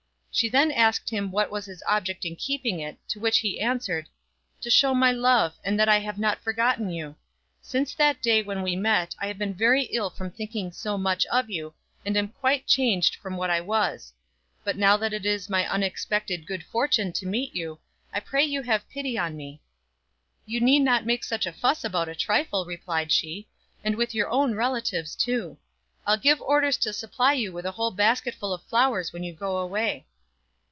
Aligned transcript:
She 0.33 0.47
then 0.47 0.71
asked 0.71 1.09
him 1.09 1.29
what 1.29 1.51
was 1.51 1.65
his 1.65 1.83
object 1.87 2.23
in 2.23 2.37
keeping 2.37 2.79
it, 2.79 2.97
to 3.09 3.19
which 3.19 3.39
he 3.39 3.59
answered," 3.59 4.07
To 4.61 4.69
show 4.69 4.95
my 4.95 5.11
love, 5.11 5.55
and 5.61 5.77
that 5.77 5.89
I 5.89 5.97
have 5.99 6.17
not 6.17 6.41
forgotten 6.41 6.89
you. 6.89 7.17
Since 7.61 7.93
that 7.95 8.21
day 8.23 8.41
when 8.41 8.63
we 8.63 8.77
met, 8.77 9.13
I 9.19 9.27
have 9.27 9.37
been 9.37 9.53
very 9.53 9.83
ill 9.87 10.09
from 10.09 10.31
thinking 10.31 10.71
so 10.71 10.97
much 10.97 11.25
of 11.27 11.49
you, 11.49 11.73
and 12.05 12.15
am 12.15 12.29
quite 12.29 12.65
changed 12.65 13.15
from 13.15 13.35
what 13.35 13.49
I 13.49 13.59
was. 13.59 14.13
But 14.63 14.77
now 14.77 14.95
that 14.97 15.11
it 15.11 15.25
is 15.25 15.49
my 15.49 15.67
unexpected 15.69 16.47
good 16.47 16.63
fortune 16.63 17.11
to 17.11 17.25
meet 17.27 17.53
you, 17.53 17.79
I 18.13 18.21
pray 18.21 18.43
you 18.45 18.63
have 18.63 18.89
pity 18.89 19.17
on 19.17 19.35
me."" 19.35 19.61
You 20.45 20.61
needn't 20.61 21.05
make 21.05 21.25
such 21.25 21.45
a 21.45 21.51
fuss 21.51 21.83
about 21.83 22.07
a 22.09 22.15
trifle," 22.15 22.65
replied 22.65 23.11
she," 23.11 23.49
and 23.83 23.95
with 23.97 24.15
your 24.15 24.29
own 24.29 24.55
relatives, 24.55 25.13
too. 25.13 25.57
I'll 26.07 26.15
give 26.17 26.39
orders 26.41 26.77
FROM 26.77 26.83
A 26.91 26.93
CHINESE 26.93 26.97
STUDIO. 26.99 26.99
115 26.99 26.99
to 26.99 26.99
supply 26.99 27.33
you 27.33 27.51
with 27.51 27.65
a 27.65 27.71
whole 27.75 27.91
basketful 27.91 28.53
of 28.53 28.63
flowers 28.63 29.11
when 29.11 29.25
you 29.25 29.33
go 29.33 29.57
away." 29.57 30.05